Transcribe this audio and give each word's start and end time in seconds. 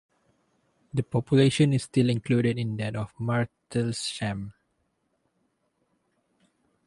The 0.95 1.03
population 1.03 1.73
is 1.73 1.83
still 1.83 2.09
included 2.09 2.57
in 2.57 2.75
that 2.77 2.95
of 2.95 3.13
Martlesham. 3.17 4.53